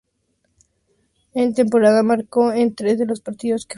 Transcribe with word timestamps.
En 1.35 1.53
pretemporada 1.53 2.01
marcó 2.01 2.51
en 2.53 2.73
tres 2.73 2.97
de 2.97 3.05
los 3.05 3.21
partidos 3.21 3.67
que 3.67 3.67
jugó. 3.67 3.69